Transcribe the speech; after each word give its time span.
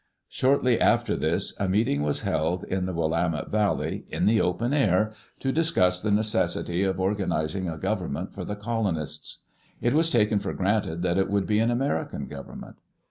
Shortly 0.29 0.79
after 0.81 1.15
this 1.15 1.53
a 1.59 1.69
meeting 1.69 2.01
was 2.01 2.21
held 2.21 2.63
in 2.63 2.87
the 2.87 2.91
Willamette 2.95 3.49
Valley, 3.51 4.05
in 4.09 4.25
the 4.25 4.41
open 4.41 4.73
air, 4.73 5.11
to 5.41 5.51
discuss 5.51 6.01
the 6.01 6.09
necessity 6.09 6.83
of 6.83 6.95
organiz 6.99 7.55
ing 7.55 7.69
a 7.69 7.77
government 7.77 8.33
for 8.33 8.43
the 8.43 8.55
colonists. 8.55 9.43
It 9.79 9.93
was 9.93 10.09
taken 10.09 10.39
for 10.39 10.53
granted 10.55 11.03
that 11.03 11.19
it 11.19 11.29
would 11.29 11.45
be 11.45 11.59
an 11.59 11.69
American 11.69 12.25
government. 12.25 12.77